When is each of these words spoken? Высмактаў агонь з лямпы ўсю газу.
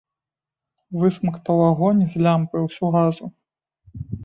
Высмактаў 1.03 1.61
агонь 1.69 2.01
з 2.15 2.23
лямпы 2.25 2.57
ўсю 2.65 2.85
газу. 2.99 3.25